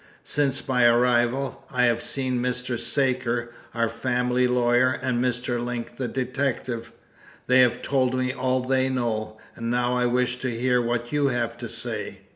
[0.23, 2.79] Since my arrival I have seen Mr.
[2.79, 5.63] Saker, our family lawyer, and Mr.
[5.63, 6.91] Link, the detective.
[7.45, 11.27] They have told me all they know, and now I wish to hear what you
[11.27, 12.21] have to say."